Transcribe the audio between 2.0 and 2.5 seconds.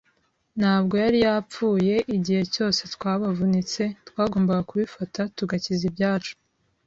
Igihe